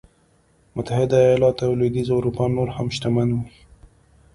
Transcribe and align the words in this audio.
متحده 0.75 1.17
ایالت 1.25 1.57
او 1.67 1.71
لوېدیځه 1.79 2.13
اروپا 2.15 2.43
نور 2.55 2.69
هم 2.77 2.87
شتمن 2.95 3.29
وي. 3.35 3.45